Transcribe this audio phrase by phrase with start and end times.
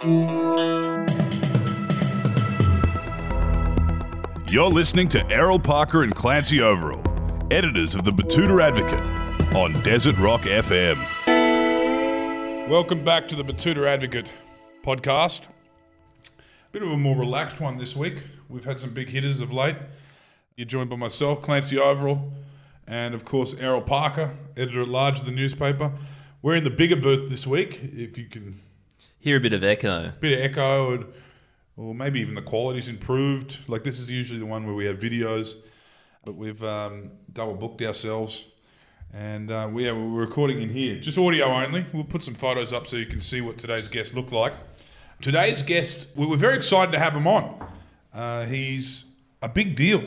[0.00, 0.30] You're
[4.70, 7.02] listening to Errol Parker and Clancy Overall,
[7.50, 9.00] editors of the Betoota Advocate
[9.56, 10.98] on Desert Rock FM.
[12.68, 14.32] Welcome back to the Betoota Advocate
[14.84, 15.46] podcast.
[16.28, 16.32] A
[16.70, 18.22] Bit of a more relaxed one this week.
[18.48, 19.78] We've had some big hitters of late.
[20.54, 22.32] You're joined by myself, Clancy Overall,
[22.86, 25.90] and of course Errol Parker, editor at large of the newspaper.
[26.40, 27.80] We're in the bigger booth this week.
[27.82, 28.60] If you can,
[29.20, 30.12] Hear a bit of echo.
[30.20, 31.06] bit of echo, and,
[31.76, 33.58] or maybe even the quality's improved.
[33.66, 35.56] Like this is usually the one where we have videos,
[36.24, 38.46] but we've um, double booked ourselves,
[39.12, 41.84] and uh, we, yeah, we're recording in here, just audio only.
[41.92, 44.54] We'll put some photos up so you can see what today's guest looked like.
[45.20, 47.66] Today's guest, we were very excited to have him on.
[48.14, 49.04] Uh, he's
[49.42, 50.02] a big deal.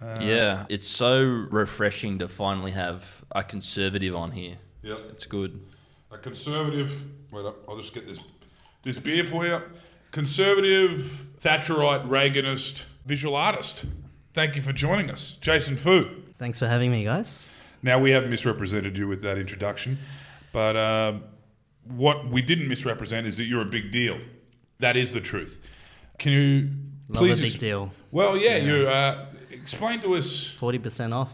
[0.00, 4.56] Uh, yeah, it's so refreshing to finally have a conservative on here.
[4.82, 5.00] Yep.
[5.10, 5.60] It's good.
[6.10, 7.04] a conservative.
[7.30, 8.22] Wait up, I'll just get this
[8.82, 9.62] this beer for you.
[10.10, 13.84] Conservative, Thatcherite, Reaganist, visual artist.
[14.34, 16.22] Thank you for joining us, Jason Phu.
[16.38, 17.48] Thanks for having me, guys.
[17.82, 19.98] Now we have misrepresented you with that introduction,
[20.52, 21.24] but um,
[21.84, 24.18] what we didn't misrepresent is that you're a big deal.
[24.80, 25.60] That is the truth.
[26.18, 26.70] Can you
[27.08, 27.92] Love please a big ex- deal.
[28.10, 31.32] Well, yeah, you uh, explain to us Forty percent off.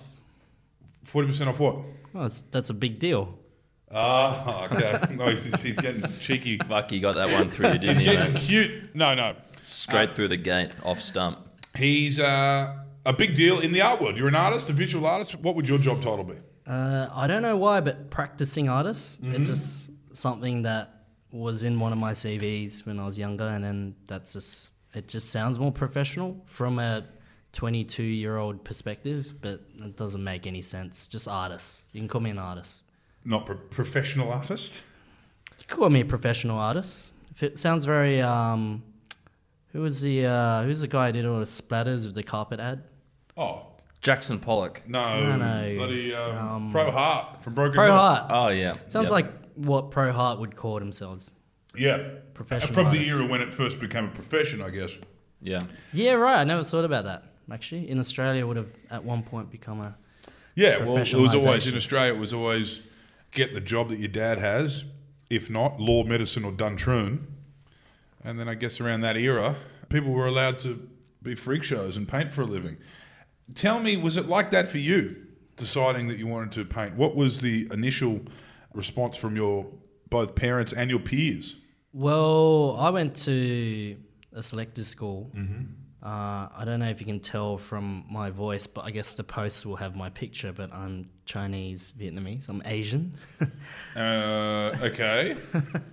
[1.04, 1.78] forty percent off what?
[2.12, 3.38] Well, that's a big deal.
[3.94, 5.14] Ah, okay.
[5.14, 6.58] no, he's, he's getting cheeky.
[6.68, 8.04] Fuck, you got that one through, didn't He's you?
[8.12, 8.42] getting mate?
[8.42, 8.94] cute.
[8.94, 9.36] No, no.
[9.60, 11.38] Straight through the gate, off stump.
[11.76, 14.18] He's uh, a big deal in the art world.
[14.18, 15.34] You're an artist, a visual artist.
[15.36, 16.34] What would your job title be?
[16.66, 19.22] Uh, I don't know why, but practicing artist.
[19.22, 19.34] Mm-hmm.
[19.36, 23.62] It's just something that was in one of my CVs when I was younger, and
[23.62, 25.08] then that's just it.
[25.08, 27.04] Just sounds more professional from a
[27.52, 31.08] 22 year old perspective, but it doesn't make any sense.
[31.08, 31.82] Just artist.
[31.92, 32.84] You can call me an artist.
[33.24, 34.82] Not pro- professional artist.
[35.58, 37.10] You can call me a professional artist.
[37.34, 38.82] If it sounds very um,
[39.72, 42.60] who was the uh, who's the guy who did all the splatters with the carpet
[42.60, 42.82] ad?
[43.36, 43.66] Oh
[44.00, 44.82] Jackson Pollock.
[44.86, 45.74] no, No, no.
[45.76, 47.94] bloody um, Pro Hart from Broken Pro Hill.
[47.94, 48.26] Hart.
[48.28, 48.76] Oh, yeah.
[48.88, 49.10] Sounds Yep.
[49.12, 51.32] like what Pro Hart would call themselves.
[51.74, 53.10] Yeah, Professional from the artist.
[53.10, 54.96] era when it first became a profession, I guess.
[55.40, 55.60] Yeah.
[55.94, 56.38] Yeah, right.
[56.38, 57.24] I never thought about that.
[57.50, 59.96] Actually, in Australia, would have at one point become a.
[60.54, 61.40] Yeah, well, it was always in
[61.72, 61.76] Professionalisation.
[61.76, 62.12] Australia.
[62.14, 62.86] It was always
[63.34, 64.84] get the job that your dad has,
[65.28, 67.26] if not law, medicine, or Duntroon.
[68.24, 69.56] And then I guess around that era,
[69.90, 70.88] people were allowed to
[71.22, 72.78] be freak shows and paint for a living.
[73.54, 76.94] Tell me, was it like that for you, deciding that you wanted to paint?
[76.94, 78.22] What was the initial
[78.72, 79.66] response from your
[80.08, 81.56] both parents and your peers?
[81.92, 83.96] Well, I went to
[84.32, 85.30] a selective school.
[85.34, 85.64] Mm-hmm.
[86.02, 89.24] Uh, I don't know if you can tell from my voice, but I guess the
[89.24, 90.52] post will have my picture.
[90.52, 92.48] But I'm Chinese, Vietnamese.
[92.48, 93.14] I'm Asian.
[93.96, 95.36] Uh, okay.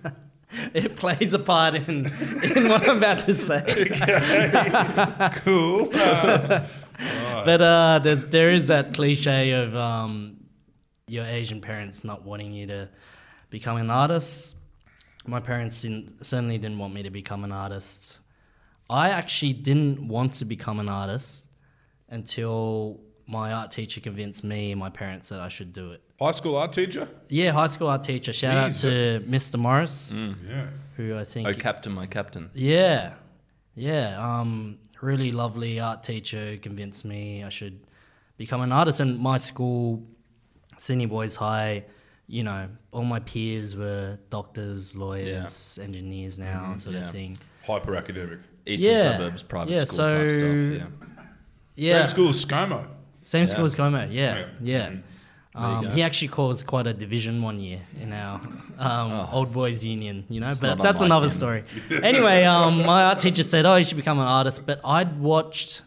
[0.74, 2.06] it plays a part in
[2.56, 3.62] in what I'm about to say.
[5.44, 5.88] cool.
[5.94, 6.66] Uh,
[7.44, 10.38] But uh, there's there is that cliche of um,
[11.06, 12.88] your Asian parents not wanting you to
[13.50, 14.56] become an artist.
[15.26, 18.20] My parents didn't, certainly didn't want me to become an artist.
[18.90, 21.46] I actually didn't want to become an artist
[22.08, 26.02] until my art teacher convinced me and my parents that I should do it.
[26.20, 27.08] high school art teacher?
[27.28, 28.32] Yeah, high school art teacher.
[28.32, 29.58] Shout out to Mr.
[29.58, 30.66] Morris, Yeah.
[30.96, 32.50] who I think Oh, Captain, my Captain.
[32.54, 33.14] yeah,
[33.74, 34.16] yeah.
[34.40, 37.80] Um, really lovely art teacher convinced me I should
[38.36, 39.00] become an artist.
[39.00, 40.02] And my school,
[40.78, 41.84] Sydney Boys High,
[42.28, 47.02] you know, all my peers were doctors, lawyers, engineers now, sort yeah.
[47.02, 47.36] of thing.
[47.66, 48.38] Hyper academic.
[48.66, 49.12] Eastern Yeah.
[49.16, 50.42] suburbs, private Yeah, school type stuff.
[50.42, 50.86] Yeah.
[51.74, 52.86] Yeah, Same school as ScoMo.
[53.24, 54.08] Same school as ScoMo.
[54.10, 54.90] Yeah, Yeah.
[54.90, 54.96] yeah.
[55.54, 58.40] Um, he actually caused quite a division one year in our
[58.78, 60.52] um, old boys union, you know.
[60.58, 61.30] But that's another him.
[61.30, 61.62] story.
[62.02, 65.82] anyway, um, my art teacher said, "Oh, you should become an artist." But I'd watched.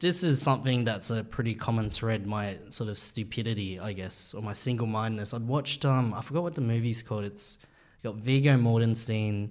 [0.00, 2.26] This is something that's a pretty common thread.
[2.26, 5.32] My sort of stupidity, I guess, or my single-mindedness.
[5.32, 5.84] I'd watched.
[5.84, 7.22] Um, I forgot what the movie's called.
[7.22, 7.58] It's
[8.02, 9.50] got Viggo Mortensen,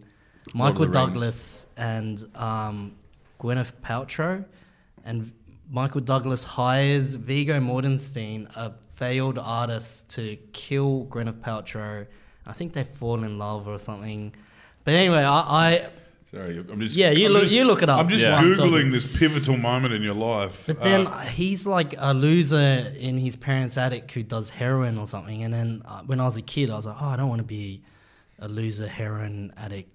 [0.53, 0.87] Michael.
[0.87, 2.97] Douglas, and um,
[3.39, 4.43] Gwyneth Paltrow,
[5.05, 5.31] and
[5.73, 12.05] Michael Douglas hires Viggo Mortensen, a failed artist, to kill Gwyneth Paltrow.
[12.45, 14.33] I think they fall in love or something.
[14.83, 15.89] But anyway, I, I
[16.29, 16.95] Sorry, I'm just.
[16.95, 17.99] Yeah, you I'm look- just- you look it up.
[17.99, 18.41] I'm just Yeah.
[18.41, 20.63] googling this pivotal moment in your life.
[20.67, 25.07] but then Uh, he's like a loser in his parents' attic who does heroin or
[25.07, 25.43] something.
[25.43, 27.39] And then uh, when I was a kid, I was like, oh, I don't want
[27.39, 27.81] to be
[28.39, 29.89] a loser heroin addict,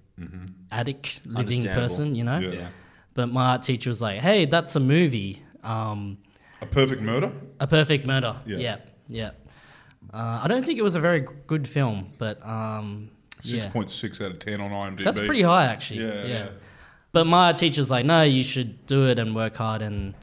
[0.70, 2.38] addict living person, you know.
[2.38, 2.50] Yeah.
[2.52, 2.68] Yeah.
[3.14, 5.42] But my art teacher was like, hey, that's a movie.
[5.66, 6.18] Um,
[6.62, 7.32] a perfect murder.
[7.60, 8.36] A Perfect Murder.
[8.46, 8.56] Yeah.
[8.58, 8.76] Yeah,
[9.08, 9.30] yeah.
[10.12, 13.10] Uh, I don't think it was a very good film, but um,
[13.40, 13.70] Six Yeah.
[13.70, 15.04] point six out of ten on IMDb.
[15.04, 16.04] That's pretty high, actually.
[16.06, 16.48] Yeah, yeah.
[17.12, 19.82] But my teacher's like, no, you should do it and work hard.
[19.82, 20.14] And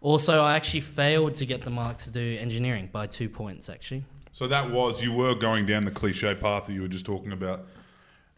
[0.00, 4.04] also, I actually failed to get the mark to do engineering by two points, actually.
[4.32, 7.32] So that was you were going down the cliche path that you were just talking
[7.32, 7.66] about.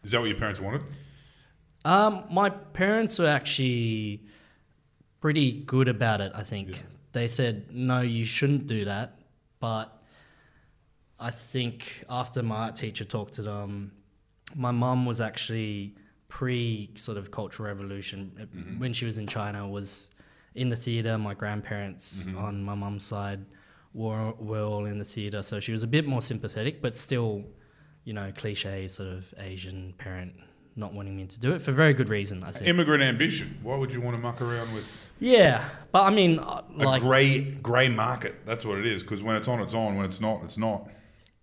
[0.03, 0.83] Is that what your parents wanted?
[1.85, 4.21] Um, my parents were actually
[5.23, 6.31] pretty good about it.
[6.35, 6.75] I think Yeah.
[7.13, 9.07] they said no, you shouldn't do that.
[9.61, 9.87] But
[11.17, 13.93] I think after my art teacher talked to them,
[14.53, 15.95] my mum was actually
[16.27, 18.45] pre sort of cultural revolution Uh,
[18.81, 19.59] when she was in China.
[19.79, 19.91] Was
[20.55, 21.17] in the theater.
[21.17, 23.41] My grandparents on my mum's side
[23.93, 27.31] were were all in the theater, so she was a bit more sympathetic, but still,
[28.03, 30.33] you know, cliche sort of Asian parent
[30.75, 32.43] not wanting me to do it for very good reason.
[32.43, 32.67] I think.
[32.67, 33.57] Immigrant ambition.
[33.61, 34.85] Why would you want to muck around with
[35.19, 38.45] Yeah, but I mean, uh, a like, grey grey market?
[38.45, 39.03] That's what it is.
[39.03, 39.95] Because when it's on, it's on.
[39.95, 40.89] When it's not, it's not.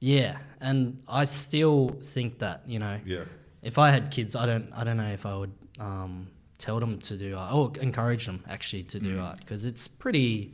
[0.00, 3.24] yeah, and I still think that you know, Yeah.
[3.62, 6.28] if I had kids, I don't, I don't know if I would um,
[6.58, 9.02] tell them to do art or encourage them actually to Mm.
[9.04, 10.52] do art because it's pretty,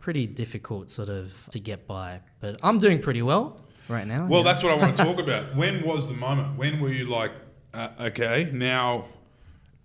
[0.00, 2.20] pretty difficult sort of to get by.
[2.40, 4.26] But I'm doing pretty well right now.
[4.26, 4.52] Well, yeah.
[4.52, 5.54] that's what I want to talk about.
[5.56, 6.56] When was the moment?
[6.56, 7.32] When were you like,
[7.74, 9.06] uh, okay, now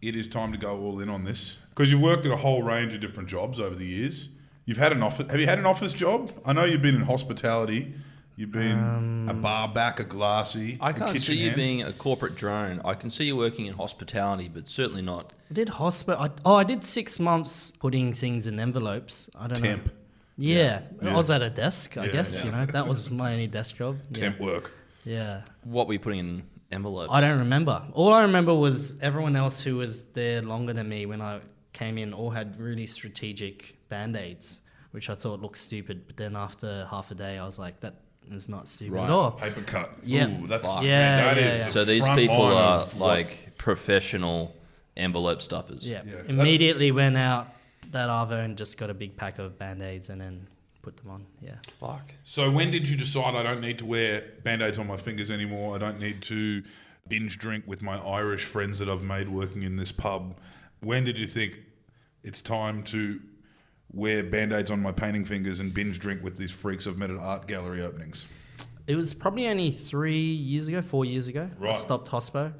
[0.01, 1.57] it is time to go all in on this?
[1.69, 4.29] Because you've worked at a whole range of different jobs over the years.
[4.65, 5.29] You've had an office.
[5.31, 6.31] Have you had an office job?
[6.45, 7.93] I know you've been in hospitality.
[8.35, 10.77] You've been a bar back, a glassy.
[10.79, 11.55] I can't kitchen see you hand.
[11.57, 12.79] being a corporate drone.
[12.85, 15.33] I can see you working in hospitality, but certainly not.
[15.51, 16.29] I did hospital.
[16.45, 19.29] Oh, I did six months putting things in envelopes.
[19.37, 19.91] I don't temp, know.
[20.37, 21.09] Yeah, Yeah.
[21.11, 21.97] I was at a desk.
[21.97, 22.45] I Yeah, guess yeah.
[22.45, 23.97] you know that was my only desk job.
[24.11, 24.21] Yeah.
[24.21, 24.71] temp work.
[25.03, 25.41] yeah.
[25.65, 27.11] What were you putting in envelopes?
[27.13, 27.81] I don't remember.
[27.93, 31.41] All I remember was everyone else who was there longer than me when I
[31.73, 34.61] came in all had really strategic band aids,
[34.91, 36.07] which I thought looked stupid.
[36.07, 37.95] But then after half a day, I was like, that
[38.31, 39.05] is not stupid Right.
[39.05, 39.31] at all.
[39.31, 39.95] Paper cut.
[40.03, 40.27] Yeah.
[40.29, 40.83] Ooh, that's Fuck.
[40.83, 40.89] Yeah,
[41.25, 41.65] man, that yeah, is yeah.
[41.65, 44.55] the So these people are of what- like professional
[44.97, 45.89] envelope stuffers.
[45.89, 46.01] Yeah.
[46.05, 47.47] Yeah, Immediately went out
[47.91, 50.47] that Arvo and just got a big pack of band aids and then
[50.81, 51.25] put them on.
[51.41, 51.55] Yeah.
[51.79, 52.13] Fuck.
[52.23, 55.75] So when did you decide I don't need to wear band-aids on my fingers anymore?
[55.75, 56.63] I don't need to
[57.07, 60.35] binge drink with my Irish friends that I've made working in this pub.
[60.81, 61.59] When did you think
[62.23, 63.19] it's time to
[63.91, 67.17] wear band-aids on my painting fingers and binge drink with these freaks I've met at
[67.17, 68.27] art gallery openings?
[68.87, 71.49] It was probably only three years ago, four years ago.
[71.61, 72.53] I stopped hospo.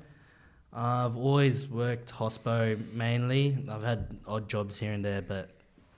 [0.72, 3.58] I've always worked hospo mainly.
[3.70, 5.52] I've had odd jobs here and there, but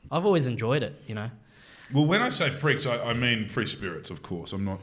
[0.10, 0.96] I've always enjoyed it.
[1.08, 1.32] You know.
[1.94, 4.54] Well, when I say freaks, I, I mean free spirits, of course.
[4.54, 4.80] I'm not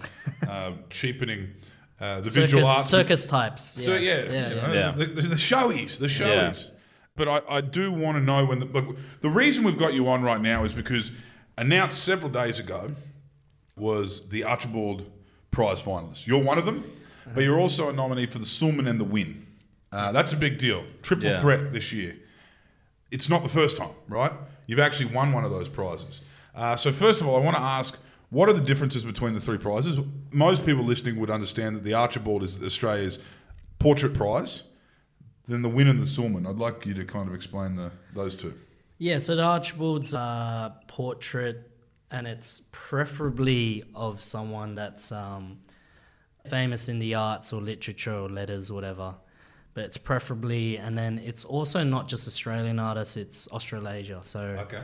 [0.48, 1.48] uh, cheapening
[2.00, 2.88] uh, the visual arts.
[2.88, 3.62] circus types.
[3.82, 4.66] So yeah, yeah, you yeah.
[4.66, 4.90] know, Yeah.
[4.92, 6.50] The, the, the showies, the Yeah.
[6.50, 6.70] showies.
[7.16, 10.06] But I, I do want to know when the look, the reason we've got you
[10.08, 11.10] on right now is because
[11.56, 12.92] announced several days ago
[13.76, 15.10] was the Archibald
[15.50, 16.26] Prize finalists.
[16.26, 16.84] You're one of them,
[17.34, 19.46] but you're also a nominee for the Sulman and the Wynne.
[19.90, 20.84] Uh, that's a big deal.
[21.02, 21.40] Triple Yeah.
[21.40, 22.14] threat this year.
[23.10, 24.32] It's not the first time, right?
[24.66, 26.20] You've actually won one of those prizes.
[26.58, 27.96] Uh, so first of all, I want to ask,
[28.30, 29.98] what are the differences between the three prizes?
[30.32, 33.20] Most people listening would understand that the Archibald is Australia's
[33.78, 34.64] portrait prize.
[35.46, 36.46] Then the Wynne and the Sulman.
[36.46, 38.52] I'd like you to kind of explain the those two.
[38.98, 41.70] Yeah, so the Archibald's uh, portrait,
[42.10, 45.60] and it's preferably of someone that's um,
[46.46, 49.14] famous in the arts or literature or letters or whatever.
[49.72, 54.18] But it's preferably, and then it's also not just Australian artists; it's Australasia.
[54.22, 54.82] So Okay.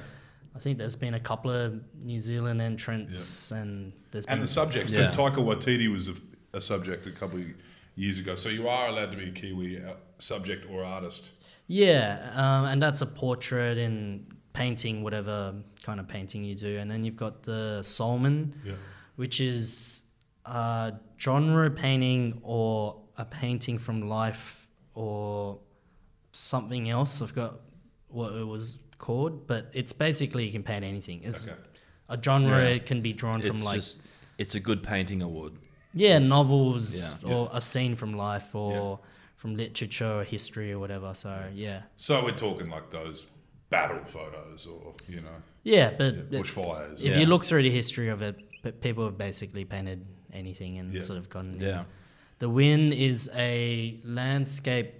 [0.54, 4.46] I think there's been a couple of New Zealand entrants, and there's And been the
[4.46, 4.92] subjects.
[4.92, 5.10] Yeah.
[5.10, 5.20] too.
[5.20, 6.14] Taika Waititi was a,
[6.52, 7.46] a subject a couple of
[7.96, 8.34] years ago.
[8.36, 11.32] So you are allowed to be a Kiwi uh, subject or artist.
[11.66, 16.78] Yeah, um, and that's a portrait in painting, whatever kind of painting you do.
[16.78, 18.74] And then you've got the Sulman, Yeah.
[19.16, 20.02] which is
[20.44, 25.58] a genre painting or a painting from life or
[26.32, 27.20] something else.
[27.22, 27.60] I've got
[28.08, 31.18] what it was called, but it's basically you can paint anything.
[31.28, 31.58] It's Okay.
[32.08, 32.78] a genre Yeah.
[32.90, 34.00] can be drawn It's from like just
[34.42, 35.52] it's a good painting award.
[36.06, 37.32] yeah novels Yeah.
[37.32, 39.00] or a scene from life or
[39.40, 41.10] from literature or history or whatever.
[41.14, 41.30] So
[41.66, 41.80] yeah.
[41.96, 43.18] So we're talking like those
[43.74, 46.98] battle photos or, you know, Yeah, but yeah, bushfires.
[46.98, 47.18] if Yeah.
[47.20, 50.00] you look through the history of it, p- people have basically painted
[50.32, 51.00] anything and Yeah.
[51.08, 51.50] sort of gone.
[51.60, 51.84] Yeah.
[52.42, 54.92] The Wynne is a landscape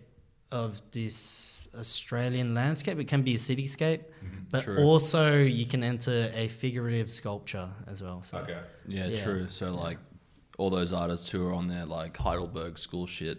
[0.51, 2.99] of this Australian landscape.
[2.99, 4.45] It can be a cityscape, Mm-hmm.
[4.51, 4.79] but True.
[4.79, 8.23] also you can enter a figurative sculpture as well.
[8.23, 8.59] So Okay.
[8.87, 9.23] Yeah, Yeah.
[9.23, 9.47] true.
[9.51, 9.99] So like
[10.59, 13.39] all those artists who are on their like Heidelberg school shit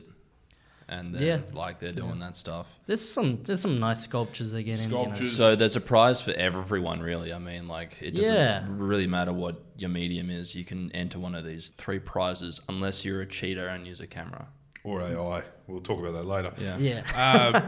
[0.87, 1.53] and they're Yeah.
[1.53, 2.67] like they're doing that stuff.
[2.85, 4.77] there's some there's some nice sculptures again.
[4.79, 5.03] You know.
[5.03, 5.35] Sculptures.
[5.37, 7.33] So there's a prize for everyone really.
[7.33, 8.65] I mean like it doesn't Yeah.
[8.69, 10.53] really matter what your medium is.
[10.53, 14.07] You can enter one of these three prizes unless you're a cheater and use a
[14.07, 14.47] camera.
[14.85, 15.43] Or AI.
[15.67, 16.53] We'll talk about that later.
[16.59, 16.77] Yeah.
[16.77, 17.03] Yeah.
[17.15, 17.61] Uh,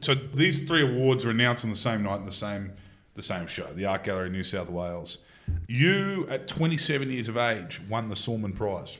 [0.00, 2.72] so these three awards were announced on the same night in the same
[3.14, 5.18] the same show, the Art Gallery New South Wales.
[5.68, 8.98] You, at 27 years of age, won the Sulman Prize.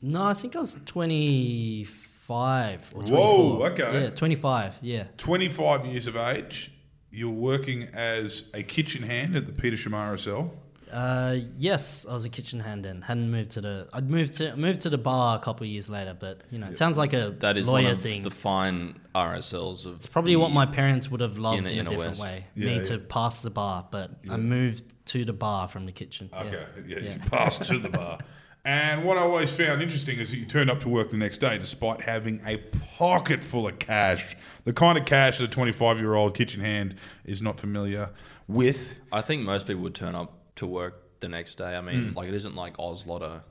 [0.00, 3.16] No, I think I was 25 or 24.
[3.16, 4.02] Whoa, okay.
[4.04, 5.04] Yeah, 25, yeah.
[5.16, 6.72] 25 years of age,
[7.12, 10.50] you're working as a kitchen hand at the Petersham RSL.
[10.92, 13.00] Uh, yes, I was a kitchen hand then.
[13.02, 13.88] Hadn't moved to the.
[13.92, 16.66] I'd moved to moved to the bar a couple of years later, but you know,
[16.66, 18.22] it sounds like a That is lawyer one of thing.
[18.22, 19.96] the fine RSLs of.
[19.96, 22.22] it's probably what my parents would have loved in- in, a different West.
[22.22, 22.44] way.
[22.54, 22.82] Yeah, Me yeah.
[22.84, 26.28] to pass the bar, but I moved to the bar from the kitchen.
[26.32, 26.40] yeah.
[26.40, 27.14] Okay, yeah, Yeah.
[27.14, 28.18] you passed to the bar.
[28.64, 31.38] And what I always found interesting is that you turned up to work the next
[31.38, 32.58] day despite having a
[32.96, 34.36] pocket full of cash.
[34.64, 36.94] The kind of cash that a 25 year old kitchen hand
[37.24, 38.10] is not familiar
[38.46, 39.00] with.
[39.10, 41.76] I think most people would turn up to work the next day.
[41.76, 42.16] I mean, Hmm.
[42.16, 43.42] like it isn't like Oz Lotto.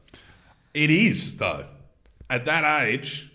[0.73, 1.65] It is, though.
[2.29, 3.29] At that age,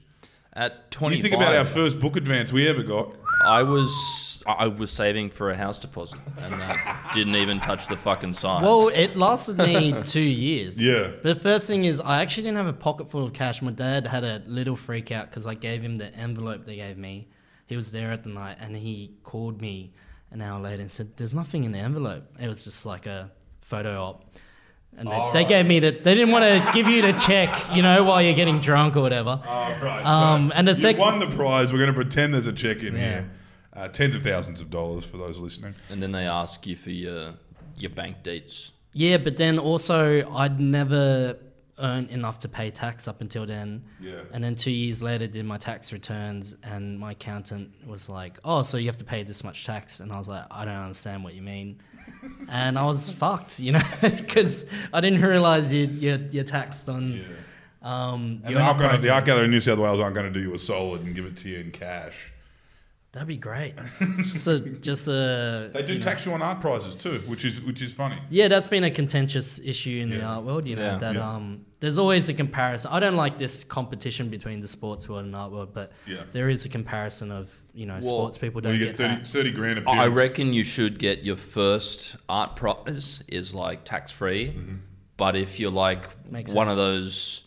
[0.52, 3.14] At 25, you think about our first book advance we ever got.
[3.44, 7.88] I was I I was saving for a house deposit, and that didn't even touch
[7.88, 8.62] the fucking sides.
[8.64, 10.80] Well, it lasted me two years.
[10.82, 11.10] Yeah.
[11.22, 13.60] But the first thing is, I actually didn't have a pocket full of cash.
[13.60, 16.96] My dad had a little freak out because I gave him the envelope they gave
[16.96, 17.28] me.
[17.66, 19.92] He was there at the night and he called me
[20.30, 22.24] an hour later and said, There's nothing in the envelope.
[22.40, 23.30] It was just like a
[23.66, 24.24] photo op.
[24.98, 27.50] And they, All they gave me the, they didn't want to give you the check,
[27.76, 29.42] you know, while you're getting drunk or whatever.
[29.46, 30.02] Oh, right.
[30.06, 31.70] Um, and the you sec- won the prize.
[31.70, 33.00] We're going to pretend there's a check in Yeah.
[33.00, 33.30] here.
[33.74, 35.74] Uh, tens of thousands of dollars for those listening.
[35.90, 37.34] and then they ask you for your
[37.76, 38.72] your bank dates.
[38.94, 41.36] Yeah, but then also I'd never
[41.78, 43.84] earned enough to pay tax up until then.
[44.00, 44.14] Yeah.
[44.32, 48.62] And then two years later, did my tax returns, and my accountant was like, "Oh,
[48.62, 51.22] so you have to pay this much tax?" And I was like, "I don't understand
[51.22, 51.82] what you mean."
[52.48, 57.24] And I was fucked, you know, because I didn't realize you you're, you're taxed on.
[57.82, 59.24] Um, And they're not to, the Art.
[59.24, 61.36] Gallery in New South Wales aren't going to do you a solid and give it
[61.38, 62.32] to you in cash.
[63.16, 63.72] That'd be great.
[64.18, 65.70] just a, just a.
[65.72, 68.18] They do you know- tax you on art prizes too, which is which is funny.
[68.28, 70.66] Yeah, that's been a contentious issue in the art world.
[70.66, 70.98] You know Yeah.
[70.98, 71.30] that Yeah.
[71.34, 72.90] um, there's always a comparison.
[72.92, 76.24] I don't like this competition between the sports world and art world, but Yeah.
[76.32, 79.50] there is a comparison of you know sports people don't you get, get 30, 30
[79.52, 84.74] grand I reckon you should get your first art prize is like tax free, Mm-hmm.
[85.16, 87.44] but if you're like Makes one of those,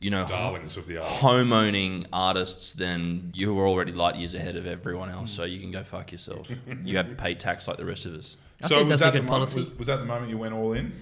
[0.00, 1.08] you know, Darlings of the art.
[1.08, 5.30] home owning artists, then you were already light years ahead of everyone else.
[5.30, 6.48] So you can go fuck yourself.
[6.84, 8.36] you have to pay tax like the rest of us.
[8.62, 9.70] I so think was that's a that good the moment, policy.
[9.70, 10.92] was, was that the moment you went all in?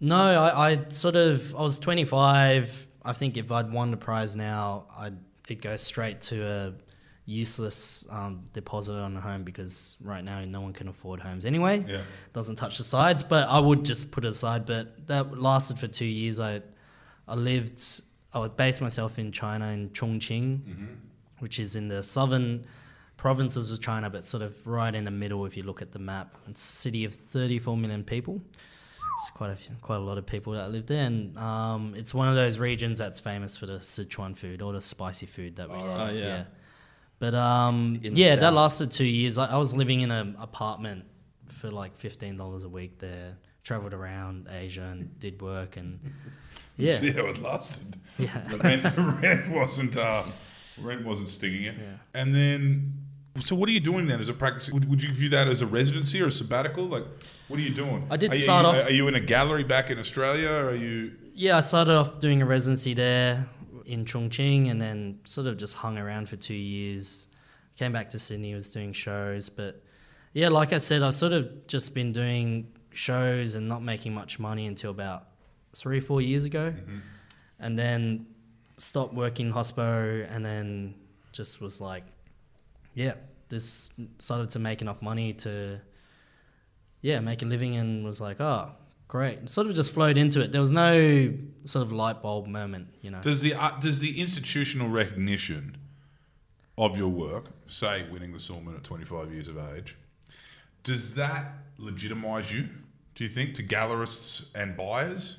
[0.00, 2.86] No, I, I sort of I was 25.
[3.04, 5.16] I think if I'd won the prize now, I'd
[5.48, 6.72] it goes straight to a
[7.24, 11.84] useless um, deposit on a home because right now no one can afford homes anyway.
[11.86, 12.00] Yeah.
[12.32, 14.64] Doesn't touch the sides, but I would just put it aside.
[14.66, 16.40] But that lasted for two years.
[16.40, 16.62] I
[17.28, 17.80] I lived.
[18.32, 20.60] I would base myself in China in Chongqing,
[21.38, 22.64] which is in the southern
[23.16, 25.98] provinces of China, but sort of right in the middle if you look at the
[25.98, 26.36] map.
[26.48, 28.40] It's a city of 34 million people.
[29.20, 32.14] It's quite a few, quite a lot of people that live there, and um, it's
[32.14, 35.68] one of those regions that's famous for the Sichuan food or the spicy food that
[35.68, 35.74] we.
[35.76, 36.44] Oh, yeah.
[37.18, 39.36] But um, yeah, that lasted two years.
[39.38, 41.04] I, I was living in an apartment
[41.46, 43.36] for like fifteen dollars a week there.
[43.68, 46.00] Traveled around Asia and did work, and
[46.78, 47.98] yeah, See how it lasted.
[48.18, 48.38] yeah.
[48.48, 50.22] The rent, rent wasn't uh,
[50.80, 51.74] rent wasn't stinging it.
[52.14, 52.94] And then,
[53.40, 54.70] so what are you doing then as a practice?
[54.72, 56.86] Would, would you view that as a residency or a sabbatical?
[56.86, 57.04] Like,
[57.48, 58.06] what are you doing?
[58.10, 60.48] I did are start you, off- Are you in a gallery back in Australia?
[60.50, 61.12] Or are you?
[61.34, 63.46] Yeah, I started off doing a residency there
[63.84, 67.26] in Chongqing and then sort of just hung around for two years.
[67.76, 69.50] Came back to Sydney, was doing shows.
[69.50, 69.82] But
[70.32, 74.38] yeah, like I said, I've sort of just been doing shows and not making much
[74.38, 75.26] money until about
[75.74, 76.74] three, four years ago.
[77.60, 78.26] And then
[78.76, 80.94] stopped working hospo and then
[81.32, 82.04] just was like,
[82.94, 83.14] yeah,
[83.48, 85.80] this started to make enough money to,
[87.00, 88.70] yeah, make a living and was like, oh,
[89.08, 89.48] great.
[89.48, 90.52] Sort of just flowed into it.
[90.52, 91.32] There was no
[91.64, 93.20] sort of light bulb moment, you know.
[93.20, 95.76] Does the uh, does the institutional recognition
[96.76, 99.96] of your work, say winning the Sulman at 25 years of age,
[100.88, 102.66] does that legitimize you?
[103.14, 105.38] Do you think to gallerists and buyers?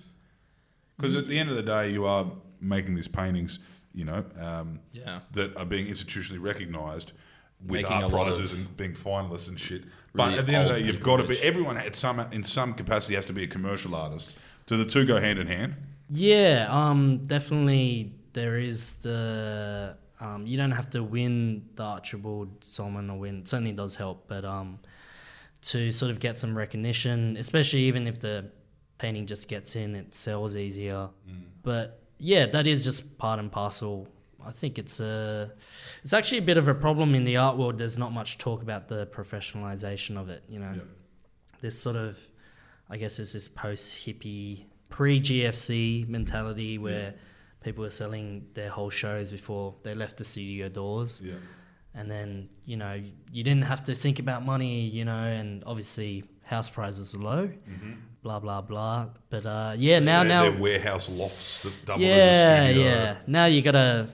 [0.96, 2.27] Because at the end of the day, you are
[2.62, 3.58] making these paintings,
[3.94, 5.22] you know, um, Yeah.
[5.32, 7.13] that are being institutionally recognised
[7.62, 9.84] with Making a art lot prizes of and being finalists and shit.
[10.13, 11.39] But really at the end of the old day, you've got to be.
[11.41, 14.36] Everyone at some in some capacity has to be a commercial artist.
[14.68, 15.75] Do the two go hand in hand?
[16.12, 23.10] Yeah, um, definitely there is the um, you don't have to win the Archibald Sulman
[23.10, 23.46] or Wynne.
[23.46, 24.79] Certainly does help, but um,
[25.62, 28.51] to sort of get some recognition, especially even if the
[28.98, 31.10] painting just gets in, it sells easier.
[31.30, 31.44] Mm.
[31.63, 34.08] But yeah, that is just part and parcel
[34.46, 35.51] I think it's a,
[36.04, 37.78] it's actually a bit of a problem in the art world.
[37.78, 40.44] There's not much talk about the professionalization of it.
[40.48, 40.82] You know, Yeah.
[41.62, 42.18] this sort of,
[42.89, 47.16] I guess, there's this post hippie, pre GFC mentality where
[47.62, 51.34] people were selling their whole shows before they left the studio doors, Yeah.
[51.93, 54.81] And then you know you didn't have to think about money.
[54.81, 57.50] You know, and obviously house prices were low.
[58.24, 59.08] Blah blah blah.
[59.29, 62.84] But uh, yeah, now They're- now they're warehouse lofts that double as a yeah, studio.
[62.89, 63.15] yeah.
[63.27, 64.10] Now you gotta.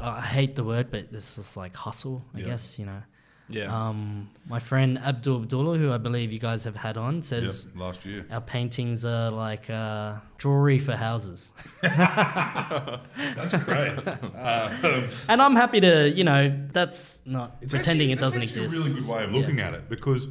[0.00, 2.44] I hate the word, but this is like hustle, I Yeah.
[2.44, 2.78] guess.
[2.78, 3.02] You know.
[3.50, 3.74] Yeah.
[3.88, 7.66] Um, my friend Abdul Abdullah, who I believe you guys have had on, Yep, says
[7.74, 8.26] last year.
[8.30, 11.50] our paintings are like uh, jewelry for houses,
[11.82, 13.98] That's great.
[14.06, 14.70] Uh,
[15.28, 16.08] and I'm happy to.
[16.10, 18.74] You know, that's not It's pretending actually- it doesn't exist.
[18.74, 19.38] A really good way of Yeah.
[19.40, 20.28] looking at it because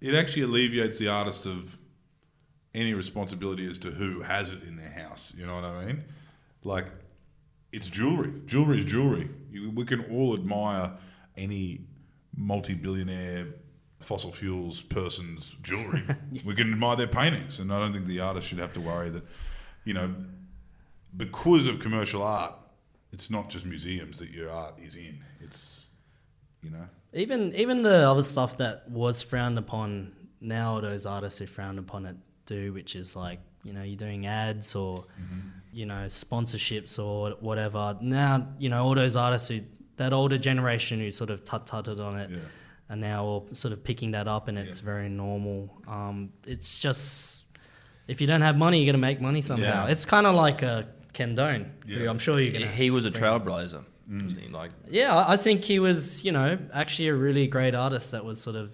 [0.00, 1.76] it actually alleviates the artist of
[2.74, 5.32] any responsibility as to who has it in their house.
[5.36, 6.04] You know what I mean?
[6.62, 6.86] Like,
[7.72, 8.32] it's jewelry.
[8.46, 9.28] Jewelry is jewelry.
[9.50, 10.92] You, we can all admire
[11.36, 11.80] any
[12.40, 13.46] multi-billionaire
[14.00, 16.02] fossil fuels person's jewelry.
[16.44, 19.10] We can admire their paintings, and I don't think the artist should have to worry
[19.10, 19.24] that,
[19.84, 20.14] you know,
[21.16, 22.54] because of commercial art,
[23.12, 25.18] it's not just museums that your art is in.
[25.40, 25.86] It's,
[26.62, 26.86] you know.
[27.12, 32.06] Even even the other stuff that was frowned upon now, those artists who frowned upon
[32.06, 32.16] it
[32.46, 35.48] do, which is like you know you're doing ads or Mm-hmm.
[35.72, 37.98] you know sponsorships or whatever.
[38.00, 39.60] Now you know all those artists who
[40.00, 42.30] that older generation who sort of tut tutted on it.
[42.30, 42.38] Yeah.
[42.90, 44.84] Are now all sort of picking that up, and it's Yeah.
[44.92, 45.58] very normal.
[45.86, 47.46] Um, it's just
[48.08, 49.84] if you don't have money, you're gonna make money somehow.
[49.86, 49.92] Yeah.
[49.92, 52.10] It's kind of like a Ken Done, who Yeah.
[52.10, 52.72] I'm sure you're He- gonna.
[52.82, 53.84] he was a trailblazer.
[54.10, 54.50] wasn't?
[54.52, 58.24] Like Yeah, I I think he was, you know, actually a really great artist that
[58.24, 58.68] was sort of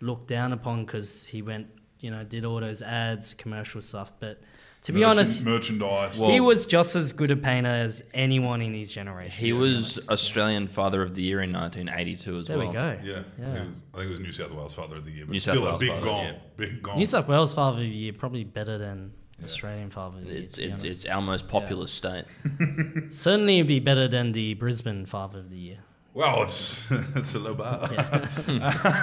[0.00, 1.66] looked down upon because he went,
[2.00, 4.10] you know, did all those ads, commercial stuff.
[4.18, 4.40] But
[4.82, 6.16] to be Merchan- honest, merchandise.
[6.16, 9.44] he was just as good a painter as anyone in his generation.
[9.44, 12.66] he was Australian Father of the Year in 1982 as There well.
[12.68, 12.98] we go.
[13.02, 13.54] yeah, I, think Yeah.
[13.62, 15.38] it was, I think it was New South Wales Father of the Year, but New
[15.38, 16.98] South still Wales a big Father of the gong, big gong.
[16.98, 19.12] New South Wales Father of the Year probably better than
[19.44, 20.42] Australian Father of the Year.
[20.44, 20.84] It's to it's honest.
[20.84, 22.24] it's our most populous state.
[23.10, 25.78] Certainly it'd be better than the Brisbane Father of the Year.
[26.14, 26.82] well, it's
[27.16, 27.88] it's a low bar.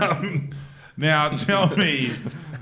[0.02, 0.50] um,
[0.98, 2.12] now tell me,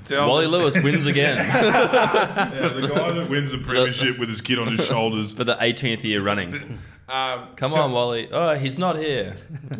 [0.04, 4.58] tell Wally Lewis wins again yeah, the guy that wins a premiership with his kid
[4.58, 5.34] on his shoulders.
[5.34, 6.78] for the 18th year running.
[7.08, 8.28] Um, Come so- on, Wally.
[8.32, 9.34] Oh, he's not here.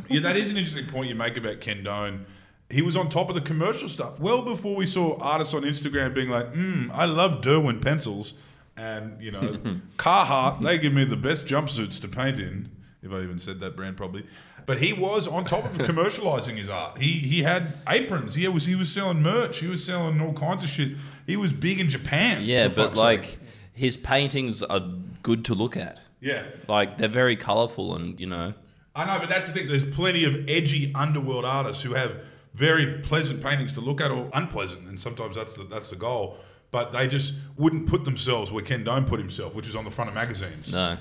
[0.08, 2.26] Yeah, that is an interesting point you make about Ken Done.
[2.70, 6.12] He was on top of the commercial stuff well before we saw artists on Instagram
[6.14, 8.34] being like, mm, I love Derwent pencils.
[8.76, 9.58] And, you know,
[9.96, 12.70] Carhartt, they give me the best jumpsuits to paint in,
[13.04, 14.26] if I even said that brand probably.
[14.66, 16.98] But he was on top of commercializing his art.
[16.98, 18.34] He he had aprons.
[18.34, 19.58] He was he was selling merch.
[19.58, 20.92] He was selling all kinds of shit.
[21.26, 22.42] He was big in Japan.
[22.44, 23.38] Yeah, but like sake.
[23.74, 24.82] his paintings are
[25.22, 26.00] good to look at.
[26.20, 28.54] yeah, Like they're very colourful and you know.
[28.96, 29.68] I know, but that's the thing.
[29.68, 32.12] There's plenty of edgy underworld artists who have
[32.54, 36.38] very pleasant paintings to look at, or unpleasant, and sometimes that's the, that's the goal.
[36.70, 39.90] But they just wouldn't put themselves where Ken Done put himself, which is on the
[39.90, 40.72] front of magazines.
[40.72, 40.96] No.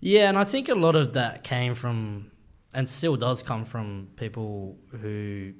[0.00, 2.30] Yeah, and I think a lot of that came from,
[2.74, 5.52] and still does come from people who,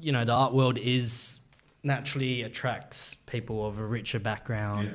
[0.00, 1.40] you know, the art world is
[1.82, 4.94] naturally attracts people of a richer background.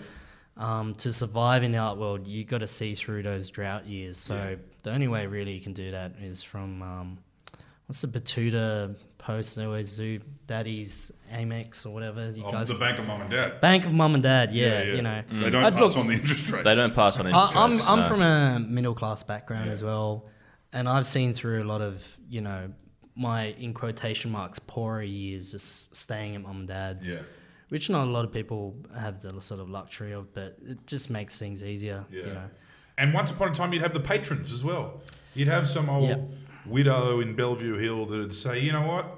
[0.58, 4.18] Um, to survive in the art world, you got to see through those drought years.
[4.18, 4.56] So Yeah.
[4.82, 7.18] the only way really you can do that is from um,
[7.86, 8.96] what's the Betoota
[9.28, 12.70] post they always do, Daddy's Amex or whatever you Oh, guys.
[12.70, 13.60] the bank of mum and dad.
[13.62, 15.22] Bank of Mum and Dad, yeah, you know.
[15.32, 16.64] they don't I'd pass look- on the interest rates.
[16.64, 18.08] They don't pass on I, interest I'm rates, I'm no.
[18.08, 19.72] from a middle class background Yeah.
[19.74, 20.26] as well,
[20.74, 22.72] and I've seen through a lot of you know
[23.16, 27.22] my in quotation marks poorer years just staying at mum and dad's, Yeah.
[27.70, 31.10] which not a lot of people have the sort of luxury of, but it just
[31.10, 32.06] makes things easier.
[32.10, 32.20] Yeah.
[32.20, 32.50] You know.
[33.00, 35.02] And once upon a time, you'd have the patrons as well.
[35.36, 36.18] You'd have some old Yeah.
[36.66, 39.17] widow in Bellevue Hill that'd say, you know what?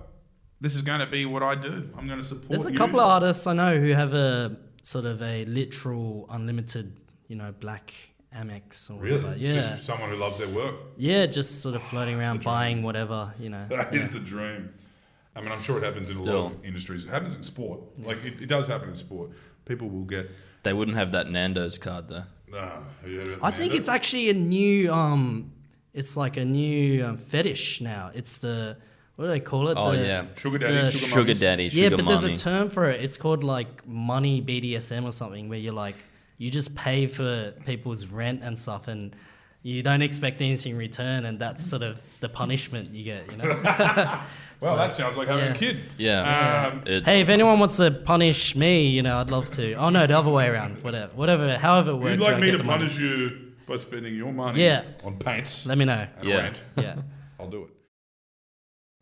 [0.61, 1.89] This is going to be what I do.
[1.97, 4.57] I'm going to support There's a you." couple of artists I know who have a
[4.83, 7.93] sort of a literal unlimited, you know, black
[8.35, 9.17] Amex or Really?
[9.17, 9.37] whatever.
[9.37, 9.53] Yeah.
[9.53, 10.75] Just someone who loves their work.
[10.97, 13.65] yeah, just sort of floating that's around buying whatever, you know.
[13.69, 14.19] That is yeah.
[14.19, 14.73] the dream.
[15.35, 17.05] I mean, I'm sure it happens in a lot of industries.
[17.05, 17.79] It happens in sport.
[17.99, 19.29] Like, it, it does happen in sport.
[19.65, 20.29] People will get.
[20.63, 22.23] They wouldn't have that Nando's card though.
[22.53, 25.53] Ah, have you I think it's actually a new um
[25.93, 28.11] it's like a new um, fetish now.
[28.13, 28.77] It's the
[29.19, 29.77] what do they call it?
[29.77, 30.25] Oh The- yeah.
[30.37, 31.39] Sugar daddy, sugar, Sugar mummies.
[31.41, 32.17] daddy, yeah, but mommy.
[32.17, 33.01] there's a term for it.
[33.03, 35.95] It's called like money BDSM or something where you're like
[36.37, 39.13] you just pay for people's rent and stuff and
[39.61, 43.37] you don't expect anything in return and that's sort of the punishment you get, you
[43.37, 44.21] know.
[44.61, 45.51] Well, that sounds like having yeah.
[45.51, 45.77] a kid.
[45.97, 46.71] Yeah.
[46.73, 49.73] Um, It- hey, if anyone wants to punish me, you know, I'd love to.
[49.75, 50.83] Oh no, the other way around.
[50.83, 52.11] Whatever, whatever, however it works.
[52.11, 52.79] You'd like I me get to the money.
[52.87, 54.83] punish you by spending your money Yeah.
[55.05, 56.05] on paints Let me know.
[56.19, 56.35] and Yeah.
[56.37, 56.95] rent, Yeah.
[57.39, 57.69] I'll do it.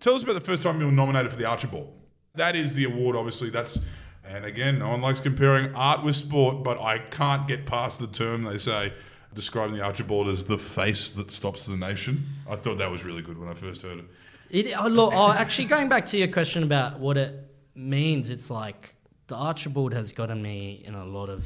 [0.08, 1.94] Tell us about the first time you were nominated for the Archibald.
[2.36, 3.50] That is the award, obviously.
[3.50, 3.82] That's
[4.24, 8.08] and again, no one likes comparing art with sport, but I can't get past the
[8.08, 8.94] term they say
[9.34, 12.24] describing the Archibald as the face that stops the nation.
[12.50, 14.06] I thought that was really good when I first heard it.
[14.50, 17.36] It, oh, look, oh, actually, going back to your question about what it
[17.76, 18.96] means, it's like
[19.28, 21.46] the Archibald has gotten me in a lot of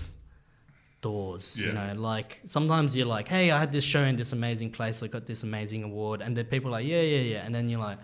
[1.02, 1.60] doors.
[1.60, 5.02] You know, like sometimes you're like, hey, I had this show in this amazing place,
[5.02, 7.68] I got this amazing award, and then people are like, yeah, yeah, yeah, and then
[7.68, 7.98] you're like.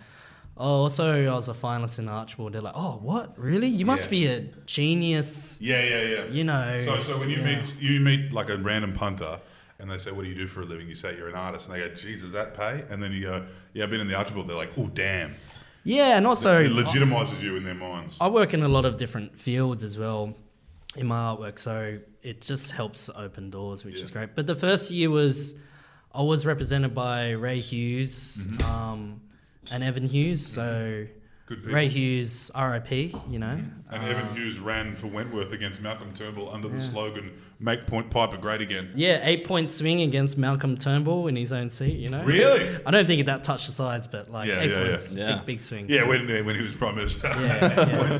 [0.60, 2.52] Oh, also, I was a finalist in Archibald.
[2.52, 3.38] They're like, "Oh, what?
[3.38, 3.68] Really?
[3.68, 4.10] You must Yeah.
[4.10, 6.24] be a genius." Yeah, yeah, yeah.
[6.26, 6.76] You know.
[6.78, 7.56] So, so when you yeah.
[7.60, 9.38] meet you meet like a random punter,
[9.78, 11.68] and they say, "What do you do for a living?" You say, "You're an artist,"
[11.68, 14.08] and they go, "Geez, does that pay?" And then you go, "Yeah, I've been in
[14.08, 15.36] the Archibald." They're like, "Oh, damn!"
[15.84, 18.16] Yeah, and also it legitimizes you in their minds.
[18.20, 20.34] I work in a lot of different fields as well
[20.96, 24.34] in my artwork, so it just helps open doors, which is great.
[24.34, 25.54] But the first year was
[26.12, 28.70] I was represented by Ray Hughes Mm-hmm.
[28.70, 29.20] um,
[29.70, 30.44] and Evan Hughes.
[30.46, 31.06] So
[31.48, 31.64] Good.
[31.64, 33.58] Ray Hughes, RIP, you know.
[33.90, 38.36] And Evan Hughes ran for Wentworth against Malcolm Turnbull under the slogan "Make Point Piper
[38.36, 42.22] Great Again." Yeah, eight point swing against Malcolm Turnbull in his own seat, you know.
[42.22, 42.78] Really?
[42.84, 45.36] I don't think that touched the sides, but like Yeah, eight yeah, points, yeah.
[45.36, 45.86] big big swing.
[45.88, 47.26] Yeah, when when he was prime minister.
[47.26, 48.18] Yeah, yeah.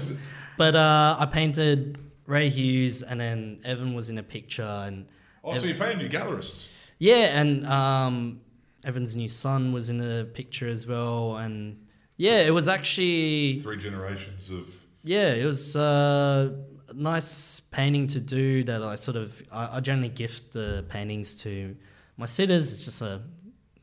[0.56, 5.04] But uh, I painted Ray Hughes, and then Evan was in a picture, and
[5.44, 6.72] oh, so you painted your gallerists.
[6.98, 8.40] Yeah, and um,
[8.88, 13.76] Evan's new son was in the picture as well, and yeah, it was actually Three
[13.76, 14.68] generations of.
[15.04, 16.50] yeah, it was uh,
[16.88, 18.64] a nice painting to do.
[18.64, 21.76] That I sort of I, I generally gift the paintings to
[22.16, 22.72] my sitters.
[22.72, 23.20] It's just a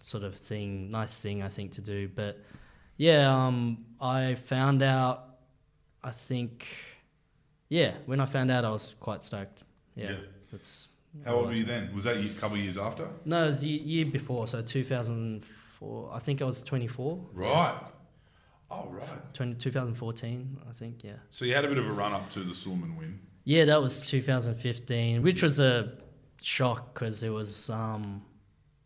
[0.02, 2.10] sort of thing, nice thing I think to do.
[2.10, 2.40] But
[2.98, 5.22] yeah, um, I found out.
[6.04, 6.68] I think,
[7.70, 9.64] yeah, when I found out, I was quite stoked.
[9.96, 10.18] Yeah, Yeah.
[10.52, 10.88] that's
[11.24, 11.90] How old were you then?
[11.94, 13.08] Was that a couple of years after?
[13.26, 16.12] no, it was the year before, so 2004.
[16.14, 17.20] I think I was 24.
[17.34, 17.76] Right.
[18.72, 19.34] Oh, right.
[19.34, 21.14] 20, 2014, I think, yeah.
[21.30, 23.20] So you had a bit of a run up to the Sulman win.
[23.44, 25.94] Yeah, that was 2015, which was a
[26.42, 28.24] shock because it was, um,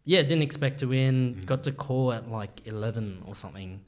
[0.03, 1.41] yeah, didn't expect to win.
[1.45, 3.79] Got the call at like 11 or something.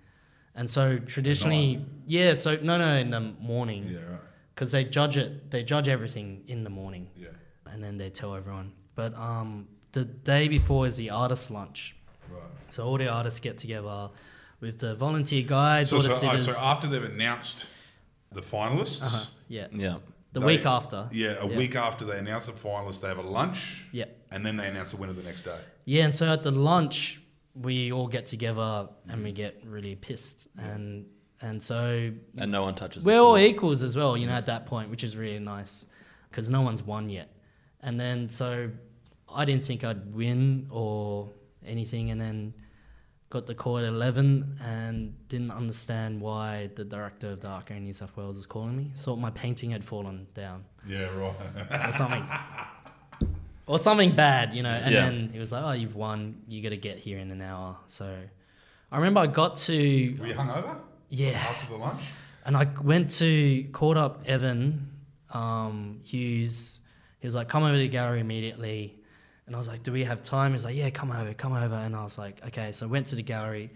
[0.55, 3.89] And so traditionally, yeah, so no, no, in the morning.
[3.91, 4.19] Yeah, right.
[4.55, 7.09] Because they judge it, they judge everything in the morning.
[7.15, 7.29] Yeah.
[7.71, 8.73] And then they tell everyone.
[8.95, 11.95] But um, the day before is the artist lunch.
[12.29, 12.41] Right.
[12.69, 14.09] So all the artists get together
[14.59, 16.55] with the volunteer guides, So, all the so, oh, sitters.
[16.57, 17.67] so after they've announced
[18.31, 19.67] the finalists, uh-huh, yeah.
[19.71, 19.97] Yeah.
[20.33, 21.09] The They- week after.
[21.11, 21.57] yeah, a Yeah.
[21.57, 24.05] week after they announce the finalists, they have a lunch, Yeah.
[24.31, 25.57] and then they announce the winner the next day.
[25.85, 27.21] Yeah, and so at the lunch,
[27.53, 30.47] we all get together and we get really pissed.
[30.57, 31.05] And
[31.43, 34.67] and so And no one touches we're all equals as well, you know, at that
[34.67, 35.87] point, which is really nice
[36.29, 37.29] because no one's won yet.
[37.81, 38.69] And then so
[39.33, 41.29] I didn't think I'd win or
[41.65, 42.11] anything.
[42.11, 42.53] And then
[43.29, 47.83] got the call at 11 and didn't understand why the director of the Arco in
[47.85, 48.91] New South Wales was calling me.
[48.97, 51.87] Thought my painting had fallen down Yeah, right.
[51.87, 52.25] or something.
[53.67, 54.69] or something bad, you know.
[54.69, 55.09] And Yeah.
[55.09, 56.41] then he was like, "Oh, you've won.
[56.49, 58.17] You got to get here in an hour." So
[58.91, 59.73] I remember I got to
[60.19, 60.75] Were you hungover?
[61.09, 61.31] Yeah.
[61.31, 62.01] After the lunch?
[62.45, 64.89] and I went to called up Evan
[65.33, 66.81] um, Hughes.
[67.21, 68.97] He was like, "Come over to the gallery immediately."
[69.47, 71.75] And I was like, "Do we have time?" He's like, "Yeah, come over, come over."
[71.75, 73.71] And I was like, "Okay." So I went to the gallery.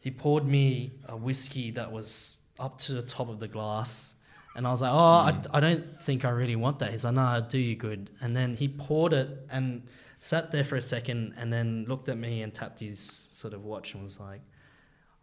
[0.00, 4.14] He poured me a whiskey that was up to the top of the glass.
[4.54, 6.90] And I was like, oh, I, I don't think I really want that.
[6.90, 8.10] He's like, no, it'll do you good.
[8.20, 9.82] And then he poured it and
[10.18, 13.64] sat there for a second and then looked at me and tapped his sort of
[13.64, 14.40] watch and was like,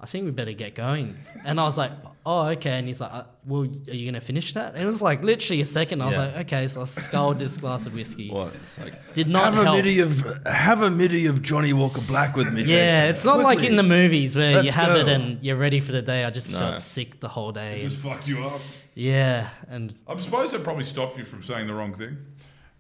[0.04, 1.16] I think we better get going.
[1.46, 1.92] And I was like,
[2.26, 2.72] oh, okay.
[2.72, 4.74] And he's like, uh, well, are you going to finish that?
[4.76, 6.02] And it was like literally a second.
[6.02, 6.26] I was Yeah.
[6.26, 6.68] like, okay.
[6.68, 8.30] So I sculled this glass of whiskey.
[8.30, 8.54] What?
[8.62, 9.78] It's like, Did not have a help.
[9.78, 12.64] midi of have a midi of Johnnie Walker Black with me.
[12.64, 12.68] Yeah,
[13.02, 13.10] Jason.
[13.16, 15.94] it's not like in the movies where you Let's have it and you're ready for
[15.94, 16.26] the day.
[16.26, 16.60] I just No.
[16.60, 17.78] felt sick the whole day.
[17.78, 18.60] It just fucked you up.
[18.96, 22.18] yeah, and I suppose that probably stopped you from saying the wrong thing.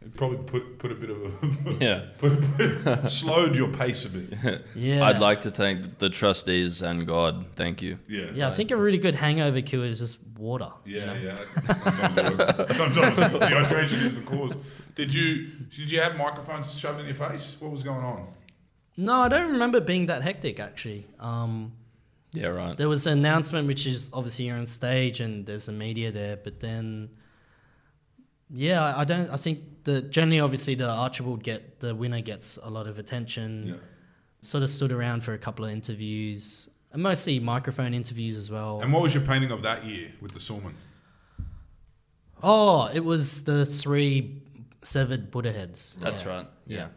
[0.06, 2.02] It probably put put a bit of a yeah.
[2.20, 4.62] put, put, slowed your pace a bit.
[4.76, 7.46] yeah, I'd like to thank the trustees and God.
[7.56, 8.00] Thank you.
[8.08, 8.26] Yeah.
[8.34, 10.70] Yeah, I think a really good hangover cure is just water.
[10.86, 11.14] you Yeah, know?
[11.14, 11.38] yeah.
[11.74, 12.78] Sometimes, it works.
[12.78, 14.56] Sometimes dehydration is the cause.
[14.96, 17.56] Did you did you have microphones shoved in your face?
[17.60, 18.28] What was going on?
[18.98, 21.08] No, I don't remember being that hectic actually.
[21.20, 21.72] Um,
[22.34, 22.76] Yeah, right.
[22.78, 26.36] there was an announcement, which is obviously you're on stage and there's the media there,
[26.38, 27.10] but then,
[28.54, 29.30] yeah, I- I don't.
[29.30, 33.68] I think the generally, obviously, the Archibald get the winner gets a lot of attention.
[33.68, 33.76] Yeah.
[34.44, 38.82] Sort of stood around for a couple of interviews, and mostly microphone interviews as well.
[38.82, 40.76] And what was your painting of that year with the Sulman?
[42.44, 44.42] oh, it was the three
[44.84, 45.96] severed Buddha heads.
[46.00, 46.32] That's yeah.
[46.32, 46.48] right.
[46.68, 46.88] Yeah.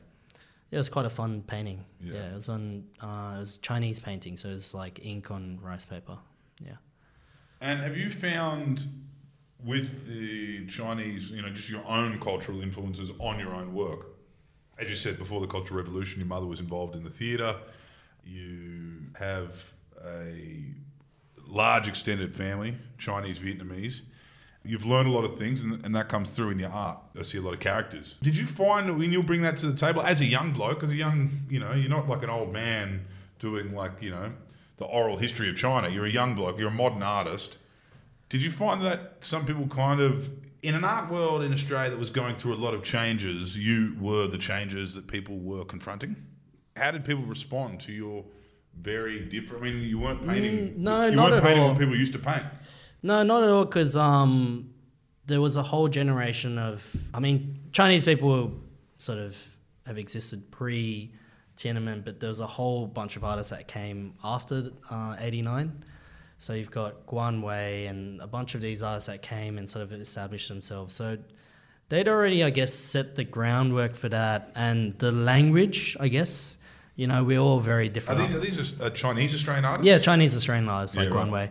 [0.71, 1.85] Yeah, it was quite a fun painting.
[2.01, 2.15] Yeah.
[2.15, 5.59] Yeah, it was on uh, it was Chinese painting, so it was like ink on
[5.63, 6.19] rice paper.
[6.65, 6.73] Yeah.
[7.61, 8.85] And have you found
[9.65, 14.07] with the Chinese, you know, just your own cultural influences on your own work?
[14.79, 17.57] As you said before the Cultural Revolution, your mother was involved in the theatre.
[18.25, 19.73] You have
[20.05, 20.65] a
[21.47, 24.03] large extended family, Chinese, Vietnamese.
[24.65, 26.99] You've learned a lot of things, and, and that comes through in your art.
[27.19, 28.17] I see a lot of characters.
[28.21, 30.91] Did you find when you bring that to the table as a young bloke, as
[30.91, 33.07] a young, you know, you're not like an old man
[33.39, 34.33] doing like, you know,
[34.79, 35.89] the oral history of China.
[35.89, 37.59] You're a young bloke, you're a modern artist.
[38.29, 40.31] Did you find that some people kind of,
[40.63, 43.97] in an art world in Australia that was going through a lot of changes, you
[44.01, 46.17] were the changes that people were confronting?
[46.77, 48.25] How did people respond to your
[48.81, 49.65] very different?
[49.65, 50.71] I mean, you weren't painting.
[50.71, 51.69] Mm, no, you not weren't at painting all.
[51.71, 52.45] what people used to paint.
[53.03, 54.75] No, not at all, because um,
[55.27, 56.95] there was a whole generation of.
[57.15, 58.53] I mean, Chinese people
[58.97, 59.37] sort of
[59.87, 61.13] have existed pre
[61.57, 65.85] Tiananmen, but there was a whole bunch of artists that came after uh, '89.
[66.39, 69.83] So you've got Guan Wei and a bunch of these artists that came and sort
[69.83, 70.95] of established themselves.
[70.95, 71.19] So
[71.89, 76.59] they'd already, I guess, set the groundwork for that, and the language, I guess.
[76.95, 78.21] You know, we're all very different.
[78.21, 79.87] Are these are these uh, Chinese Australian artists?
[79.87, 81.51] Yeah, Chinese Australian artists like Yeah, Guan right.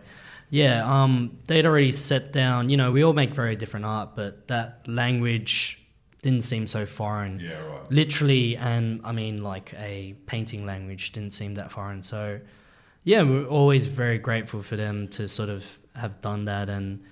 [0.50, 2.68] Yeah, um, they'd already set down.
[2.68, 5.82] You know, we all make very different art, but that language
[6.22, 7.40] didn't seem so foreign.
[7.40, 7.90] Yeah, right.
[7.90, 12.02] Literally, and I mean, like a painting language didn't seem that foreign.
[12.02, 12.40] So,
[13.06, 15.64] yeah, we're always very grateful for them to sort of
[15.94, 17.02] have done that and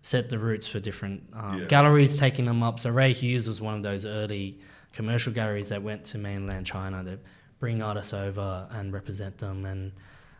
[0.00, 1.64] set the roots for different um, Yeah.
[1.66, 2.78] galleries taking them up.
[2.78, 4.60] So Ray Hughes was one of those early
[4.92, 7.18] commercial galleries that went to mainland China to
[7.58, 9.64] bring artists over and represent them.
[9.66, 9.90] And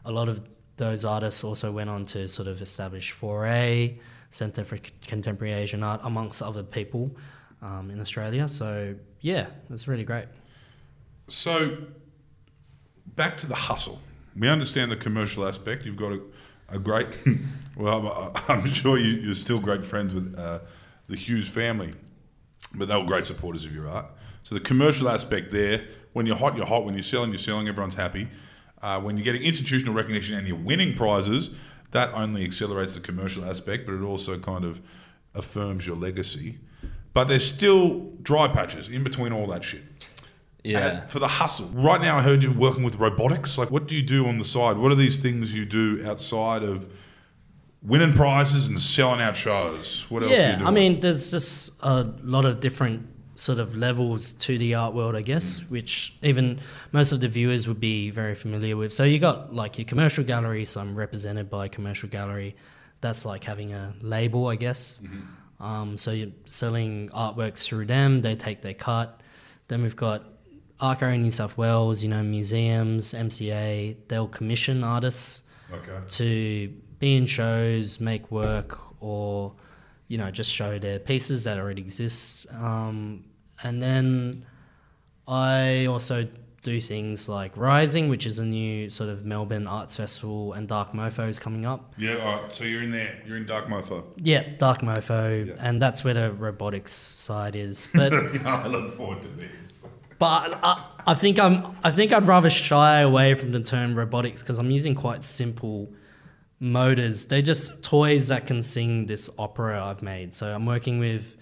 [0.05, 0.41] a lot of
[0.77, 3.99] those artists also went on to sort of establish 4A,
[4.31, 7.11] Centre for Contemporary Asian Art, amongst other people
[7.63, 8.49] um, in Australia.
[8.49, 10.29] So yeah, it's really great.
[11.27, 11.79] So,
[13.17, 14.01] back to the hustle.
[14.37, 15.85] We understand the commercial aspect.
[15.85, 16.21] You've got a,
[16.69, 17.09] a great,
[17.77, 20.61] well, I'm sure you, you're still great friends with uh,
[21.09, 21.93] the Hughes family,
[22.75, 24.07] but they were great supporters of your art.
[24.43, 26.85] So, the commercial aspect there, when you're hot, you're hot.
[26.85, 28.29] When you're selling, you're selling, everyone's happy.
[28.83, 31.51] Uh, when you're getting institutional recognition and you're winning prizes,
[31.91, 34.81] that only accelerates the commercial aspect, but it also kind of
[35.35, 36.59] affirms your legacy.
[37.13, 39.83] But there's still dry patches in between all that shit.
[40.65, 41.07] Yeah.
[41.07, 41.67] For the hustle.
[41.73, 43.57] Right now, I heard you're working with robotics.
[43.57, 44.77] Like, what do you do on the side?
[44.77, 46.87] What are these things you do outside of
[47.83, 50.07] winning prizes and selling out shows?
[50.11, 50.33] What else?
[50.33, 50.63] Yeah?
[50.65, 55.17] I mean, there's just a lot of different sort of levels to the art world,
[55.17, 56.61] I guess, which even
[56.93, 58.93] most of the viewers would be very familiar with.
[58.93, 60.67] So you got like your commercial gallery.
[60.67, 62.55] So I'm represented by a commercial gallery.
[63.01, 65.01] That's like having a label, I guess.
[65.59, 68.21] Um, so you're selling artworks through them.
[68.21, 69.23] They take their cut.
[69.69, 70.23] Then we've got
[70.81, 72.03] Art in New South Wales.
[72.03, 73.97] You know, museums, MCA.
[74.09, 75.99] They'll commission artists okay.
[76.09, 79.53] to be in shows, make work, or
[80.09, 82.47] you know just show their pieces that already exist.
[82.53, 83.25] Um,
[83.63, 84.47] and then
[85.27, 86.27] I also
[86.63, 90.93] do things like Rising, which is a new sort of Melbourne Arts Festival, and Dark
[90.93, 91.95] Mofo is coming up.
[91.97, 92.17] Yeah.
[92.17, 92.53] All right.
[92.53, 93.23] So you're in there.
[93.27, 94.05] You're in Dark Mofo.
[94.17, 95.55] Yeah, Dark Mofo, Yeah.
[95.61, 97.89] and that's where the robotics side is.
[97.95, 98.13] But
[98.45, 99.70] I look forward to this.
[100.21, 101.75] But I, I think I'm.
[101.83, 105.89] I think I'd rather shy away from the term robotics because I'm using quite simple
[106.61, 107.25] motors.
[107.25, 110.35] They're just toys that can sing this opera I've made.
[110.35, 111.39] So I'm working with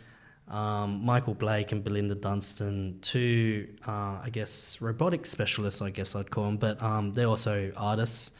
[0.46, 5.82] um, Michael Blake and Belinda Dunstan, two, uh, I guess, robotics specialists.
[5.82, 8.30] I guess I'd call them, but um, they're also artists.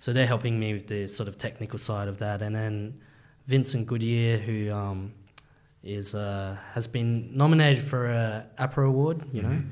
[0.00, 3.00] So they're helping me with the sort of technical side of that, and then
[3.46, 5.14] Vincent Goodyear, who um,
[5.82, 9.24] is uh, has been nominated for a APRA award.
[9.32, 9.62] You know,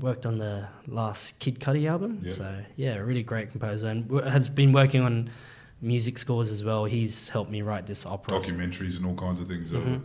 [0.00, 2.20] worked on the last Kid Cudi album.
[2.22, 2.32] Yeah.
[2.32, 5.30] So yeah, a really great composer, and w- has been working on
[5.80, 6.84] music scores as well.
[6.86, 8.34] He's helped me write this opera.
[8.38, 9.70] Documentaries and all kinds of things.
[9.70, 9.98] Mm-hmm.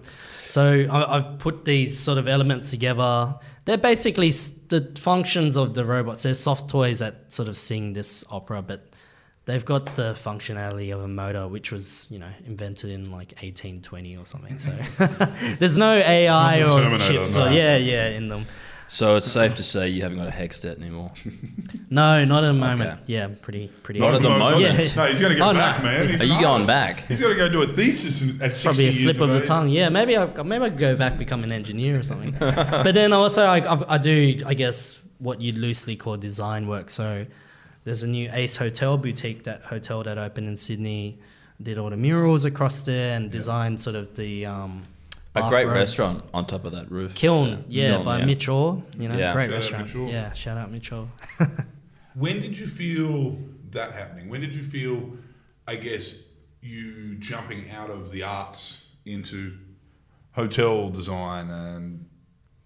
[0.45, 3.35] So I, I've put these sort of elements together.
[3.65, 6.23] They're basically s- the functions of the robots.
[6.23, 8.88] They're soft toys that sort of sing this opera, but
[9.49, 14.15] they've got the functionality of a motor, which was you know invented in like 1820
[14.17, 14.59] or something.
[14.59, 14.71] So
[15.59, 17.47] there's no AI the or Terminator, chips no.
[17.47, 18.45] or yeah, yeah in them.
[18.87, 21.11] So it's safe to say you haven't got a hex Hextet anymore.
[21.91, 22.81] No, not at the moment.
[22.91, 22.99] Okay.
[23.07, 23.99] Yeah, pretty pretty.
[23.99, 24.61] Not at the moment.
[24.61, 24.73] Yeah.
[24.95, 25.59] No, he's got to go Oh, no.
[25.59, 26.07] back, man.
[26.07, 26.99] He's Are an you going back?
[27.07, 29.29] He's got to go do a thesis in- at 60 Probably a years slip of
[29.29, 29.47] the age.
[29.47, 29.69] tongue.
[29.69, 32.35] Yeah, maybe I maybe I could go back become an engineer or something.
[32.39, 36.91] but then also I, I, I do I guess what you'd loosely call design work.
[36.91, 37.25] So
[37.89, 41.17] there's a new Ace Hotel boutique that hotel that opened in Sydney.
[41.59, 44.83] Did all the murals across there and designed sort of the um,
[45.35, 45.99] A great bathrobes.
[45.99, 47.15] restaurant on top of that roof.
[47.15, 48.83] Kiln, yeah, Kiln, by Mitch Orr.
[48.99, 49.33] You know, Yeah.
[49.33, 49.85] great Shout out restaurant.
[49.87, 50.09] Mitch Orr.
[50.09, 51.07] Yeah, shout out Mitch Orr.
[52.13, 53.37] When did you feel
[53.71, 54.29] that happening?
[54.29, 55.11] When did you feel,
[55.67, 56.21] I guess,
[56.61, 59.57] you jumping out of the arts into
[60.33, 62.05] hotel design and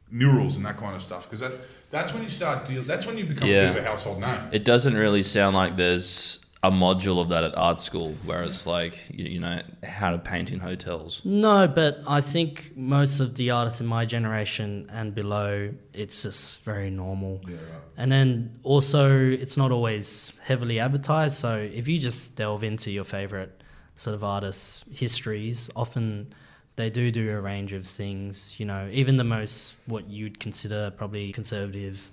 [0.09, 1.23] murals and that kind of stuff?
[1.29, 1.53] Because that,
[1.93, 2.81] that's when you start deal.
[2.81, 3.61] That's when you become a Yeah.
[3.71, 4.39] bit of a household name.
[4.51, 8.65] It doesn't really sound like there's a module of that at art school where it's
[8.65, 11.21] like you, you know how to paint in hotels.
[11.23, 16.63] No, but I think most of the artists in my generation and below, it's just
[16.63, 17.41] very normal.
[17.47, 17.81] Yeah, right.
[17.97, 19.03] And then also,
[19.43, 21.35] it's not always heavily advertised.
[21.35, 23.61] So if you just delve into your favorite
[23.95, 26.33] sort of artists' histories, often
[26.75, 28.59] they do do a range of things.
[28.59, 32.11] You know, even the most what you'd consider probably conservative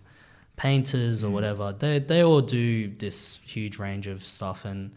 [0.57, 1.33] painters or mm.
[1.33, 4.93] whatever, they they all do this huge range of stuff and.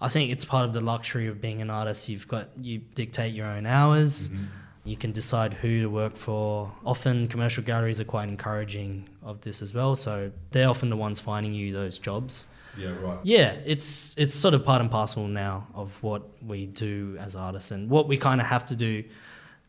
[0.00, 2.08] I think it's part of the luxury of being an artist.
[2.08, 4.28] You've got you dictate your own hours.
[4.28, 4.44] Mm-hmm.
[4.84, 6.72] You can decide who to work for.
[6.84, 9.96] Often commercial galleries are quite encouraging of this as well.
[9.96, 12.46] So they're often the ones finding you those jobs.
[12.78, 13.18] Yeah, right.
[13.24, 17.70] Yeah, it's it's sort of part and parcel now of what we do as artists
[17.70, 19.02] and what we kind of have to do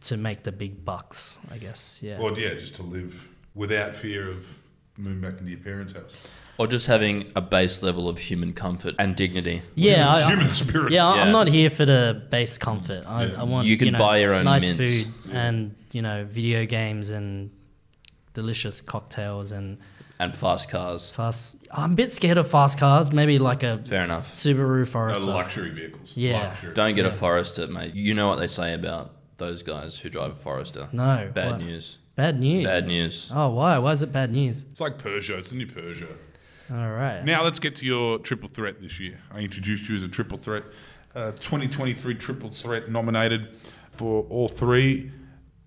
[0.04, 1.40] to make the big bucks.
[1.52, 2.00] I guess.
[2.02, 2.20] Yeah.
[2.22, 4.46] Or yeah, just to live without fear of
[4.98, 6.16] moving back into your parents' house.
[6.58, 9.62] Or just having a base level of human comfort and dignity.
[9.76, 10.92] yeah, I- I- human spirit.
[10.92, 11.22] Yeah, I- Yeah.
[11.24, 13.04] I'm not here for the base comfort.
[13.08, 13.42] I, Yeah.
[13.42, 15.04] I want You can know, buy your own nice mints.
[15.06, 17.50] food and you know video games and
[18.34, 19.78] delicious cocktails and
[20.22, 21.12] And fast cars.
[21.12, 21.66] fast.
[21.72, 23.14] I'm a bit scared of fast cars.
[23.14, 24.34] Maybe like a Fair enough.
[24.34, 25.28] Subaru Uh, Forester.
[25.32, 26.12] luxury vehicles.
[26.18, 26.40] Yeah.
[26.50, 26.74] Luxury.
[26.74, 27.12] Don't get Yeah.
[27.12, 27.96] a Forester, mate.
[27.96, 30.90] You know what they say about those guys who drive a Forester.
[30.92, 31.62] No, Bad what?
[31.62, 32.00] news.
[32.18, 32.66] Bad news.
[32.66, 33.32] Bad news.
[33.34, 33.78] Oh, why?
[33.78, 34.66] Why is it bad news?
[34.70, 35.38] It's like Peugeot.
[35.40, 36.18] It's the new Peugeot.
[36.70, 37.24] All right.
[37.24, 39.18] Now let's get to your triple threat this year.
[39.34, 40.64] I introduced you as a triple threat.
[41.16, 43.48] Uh, 2023 triple threat nominated
[43.92, 45.12] for all three.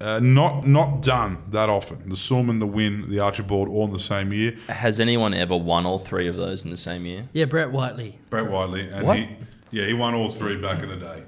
[0.03, 2.09] Uh, not not done that often.
[2.09, 4.57] The Sulman, the Wynne, the Archibald, all in the same year.
[4.69, 7.29] Has anyone ever won all three of those in the same year?
[7.33, 8.19] Yeah, Brett Whiteley.
[8.29, 9.19] Brett Whiteley, and What?
[9.19, 9.29] he
[9.71, 11.23] yeah he won all three back in the day.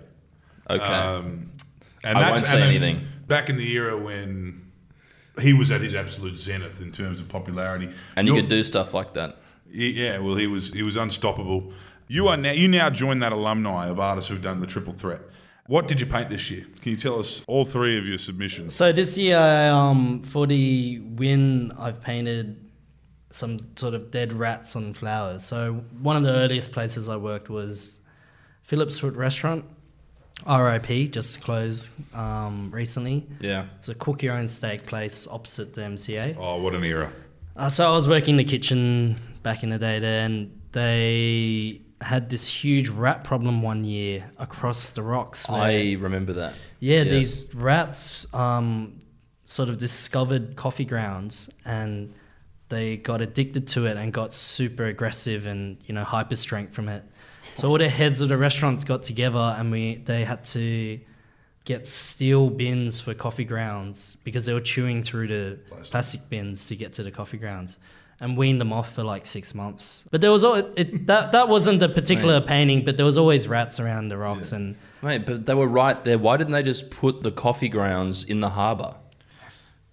[0.68, 0.82] Okay.
[0.84, 1.52] Um,
[2.02, 3.06] and I that- won't say and anything.
[3.28, 4.62] Back in the era when
[5.40, 8.64] he was at his absolute zenith in terms of popularity, and you You're- could do
[8.64, 9.36] stuff like that.
[9.70, 11.72] Yeah, well, he was he was unstoppable.
[12.08, 15.20] You are now you now join that alumni of artists who've done the triple threat.
[15.66, 16.66] What did you paint this year?
[16.82, 18.74] Can you tell us all three of your submissions?
[18.74, 22.60] So this year, um, for the Wynne, I've painted
[23.30, 25.42] some sort of dead rats on flowers.
[25.44, 28.00] So one of the earliest places I worked was
[28.62, 29.64] Phillip's Foote Restaurant,
[30.46, 33.26] RIP, just closed um, recently.
[33.40, 33.66] Yeah.
[33.78, 36.36] It's a cook your own steak place opposite the MCA.
[36.38, 37.10] Oh, what an era!
[37.56, 41.80] Uh, so I was working in the kitchen back in the day there, and they
[42.00, 45.48] had this huge rat problem one year across the rocks.
[45.48, 46.54] where- I remember that.
[46.80, 47.10] yeah, Yes.
[47.12, 49.00] these rats um,
[49.44, 52.12] sort of discovered coffee grounds and
[52.68, 56.88] they got addicted to it and got super aggressive and you know hyper strength from
[56.88, 57.04] it.
[57.56, 60.98] So all the heads of the restaurants got together and we they had to
[61.64, 65.90] get steel bins for coffee grounds because they were chewing through the Plastic.
[65.92, 67.78] plastic, bins to get to the coffee grounds
[68.24, 70.06] and weaned them off for like six months.
[70.10, 73.46] But there was all, it, that that wasn't the particular painting, but there was always
[73.46, 76.18] rats around the rocks and Mate, but they were right there.
[76.18, 78.94] Why didn't they just put the coffee grounds in the harbour?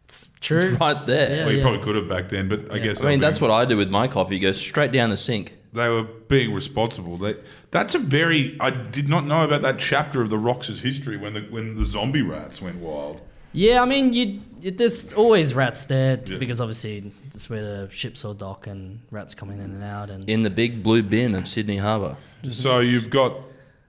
[0.05, 0.59] it's true.
[0.59, 1.29] It's right there.
[1.29, 3.51] Yeah, well, you probably could have back then, but I guess I mean, that's what
[3.51, 4.37] I do with my coffee.
[4.37, 5.55] It goes straight down the sink.
[5.73, 7.17] they were being responsible.
[7.17, 7.35] They,
[7.71, 11.33] that's a very I did not know about that chapter of the Rocks' history when
[11.33, 13.19] the when the zombie rats went wild.
[13.53, 16.37] Yeah, I mean, you, you there's always rats there Yeah.
[16.37, 20.29] because obviously that's where the ships all dock and rats come in and out, and
[20.29, 22.15] In the big blue bin of Sydney Harbour.
[22.49, 23.33] So you've got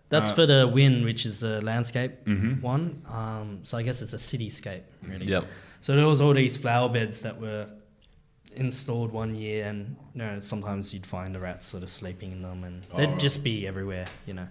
[0.09, 2.61] that's uh, for the Wynne, which is the landscape Mm-hmm.
[2.61, 3.03] one.
[3.09, 5.27] Um, so I guess it's a cityscape, really.
[5.27, 5.47] Yep.
[5.81, 7.67] So there was all these flower beds that were
[8.57, 12.41] installed one year, and you know sometimes you'd find the rats sort of sleeping in
[12.41, 13.19] them, and they'd right.
[13.19, 14.49] just be everywhere, you know.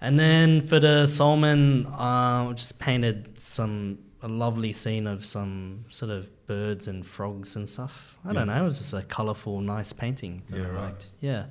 [0.00, 6.10] And then for the Sulman, uh, just painted some a lovely scene of some sort
[6.10, 8.16] of birds and frogs and stuff.
[8.24, 8.62] I don't know.
[8.62, 11.10] It was just a colourful, nice painting that Yeah, I right.
[11.20, 11.44] Yeah.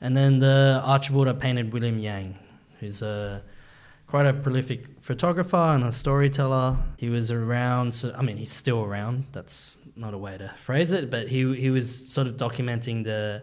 [0.00, 2.38] And then the Archibald I painted William Yang,
[2.78, 3.42] who's a
[4.06, 6.76] quite a prolific photographer and a storyteller.
[6.96, 7.92] He was around.
[7.92, 9.26] So, I mean, he's still around.
[9.32, 13.42] That's not a way to phrase it, but he he was sort of documenting the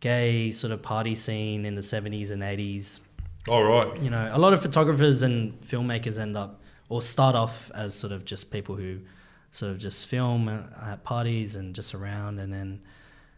[0.00, 3.00] gay sort of party scene in the 70s and 80s
[3.48, 4.00] all right.
[4.00, 6.59] you know, a lot of photographers and filmmakers end up
[6.90, 8.98] or start off as sort of just people who
[9.52, 12.82] sort of just film at parties and just around, and then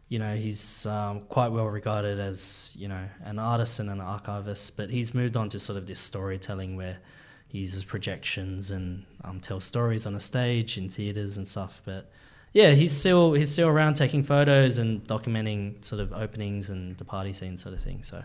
[0.09, 4.77] you know he's um, quite well regarded as you know an artist and an archivist,
[4.77, 6.99] but he's moved on to sort of this storytelling where
[7.47, 11.83] he uses projections and um, tells stories on a stage in theaters and stuff.
[11.85, 12.11] But
[12.55, 17.05] yeah, he's still he's still around taking photos and documenting sort of openings and the
[17.05, 18.03] party scene sort of thing.
[18.03, 18.25] So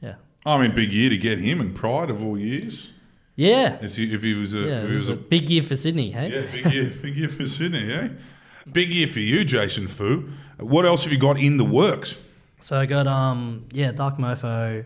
[0.00, 0.14] yeah,
[0.46, 2.92] I mean, big year to get him and Pride of all years.
[3.38, 4.80] Yeah, If he, if he was a, yeah.
[4.82, 6.28] if he was a a big year for Sydney, hey.
[6.28, 8.08] yeah, big year, big year for Sydney, eh?
[8.72, 10.28] Big year for you, Jason Phu.
[10.58, 12.18] What else have you got in the works?
[12.60, 14.84] So I got um yeah Dark Mofo,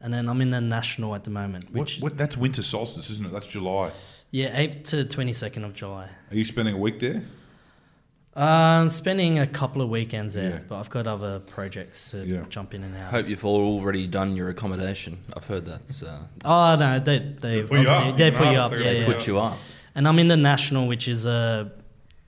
[0.00, 3.26] and then I'm in the national at the moment, What, what, that's winter solstice, isn't
[3.26, 3.32] it?
[3.32, 3.90] That's July.
[4.30, 6.08] yeah eighth to twenty second of July.
[6.30, 7.22] Are you spending a week there?
[8.36, 10.58] Um, spending a couple of weekends there, Yeah.
[10.68, 12.42] but I've got other projects to Yeah.
[12.48, 13.10] jump in and out.
[13.12, 15.18] Hope you've all already done your accommodation.
[15.36, 18.16] I've heard that's uh, Oh no, they they put you up.
[18.16, 19.06] they He's an put you up, they're yeah, yeah.
[19.06, 19.56] put you up.
[19.94, 21.70] And I'm in the national, which is a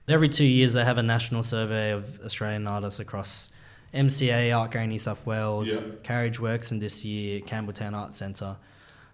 [0.07, 3.49] every two years they have a national survey of Australian artists across
[3.93, 5.87] MCA, Art Gallery New South Wales, Yeah.
[6.03, 8.55] Carriageworks, and this year Campbelltown Art Centre.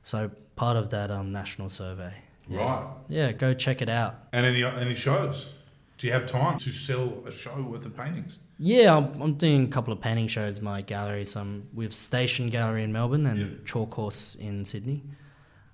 [0.03, 2.13] So part of that um, national survey.
[2.47, 2.85] Right.
[3.09, 4.15] Yeah, go check it out.
[4.31, 5.49] And any any shows?
[5.97, 8.39] Do you have time to sell a show worth of paintings?
[8.59, 11.25] Yeah, I'm, I'm doing a couple of painting shows in my gallery.
[11.25, 13.47] So I'm with Station Gallery in Melbourne and Yeah.
[13.65, 15.03] Chalk Horse in Sydney.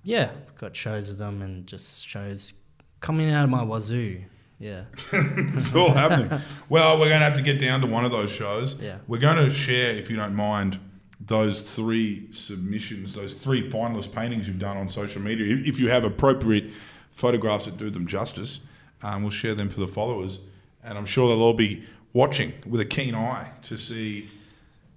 [0.02, 2.54] Yeah, got shows with them and just shows
[3.00, 4.22] coming out of my wazoo.
[4.58, 4.84] Yeah.
[5.12, 6.30] It's all happening.
[6.68, 8.78] Well, we're going to have to get down to one of those shows.
[8.80, 8.98] Yeah.
[9.08, 10.78] We're going to share, if you don't mind,
[11.18, 15.56] those three submissions, those three finalist paintings you've done on social media.
[15.64, 16.72] If you have appropriate
[17.10, 18.60] photographs that do them justice,
[19.02, 20.40] um, we'll share them for the followers.
[20.84, 24.28] And I'm sure they'll all be watching with a keen eye to see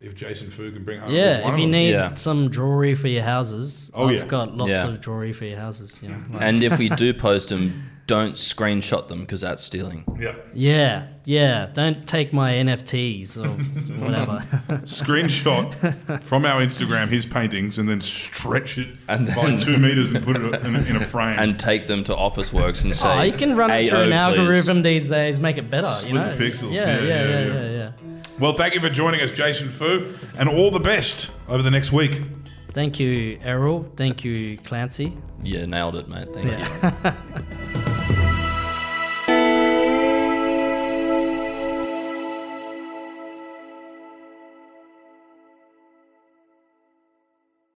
[0.02, 1.10] if Jason Phu can bring home.
[1.10, 1.72] at least Yeah, one if of you them.
[1.72, 2.14] need Yeah.
[2.16, 4.26] some jewelry for your houses, Oh, I've yeah.
[4.26, 4.88] got lots Yeah.
[4.88, 6.00] of jewelry for your houses.
[6.04, 10.04] You know, like- And if we do post them, don't screenshot them because that's stealing.
[10.20, 10.36] Yeah.
[10.54, 11.68] yeah, yeah.
[11.74, 13.48] Don't take my NFTs or
[14.04, 14.40] whatever.
[14.84, 20.24] Screenshot from our Instagram his paintings and then stretch it And by two meters and
[20.24, 21.40] put it in a, in a frame.
[21.40, 24.04] And take them to Officeworks and oh, say, oh, you can run it through "AO,
[24.04, 25.90] an oh, please." algorithm these days, make it better.
[25.90, 26.36] Split you know?
[26.36, 26.74] the pixels.
[26.74, 27.54] Yeah, Yeah, yeah, yeah, yeah, yeah.
[27.54, 27.92] yeah, yeah.
[28.40, 31.92] Well, thank you for joining us, Jason Phu, and all the best over the next
[31.92, 32.22] week.
[32.70, 33.90] Thank you, Errol.
[33.96, 35.16] Thank you, Clancy.
[35.44, 36.30] Yeah, nailed it, mate.
[36.34, 37.70] Thank you.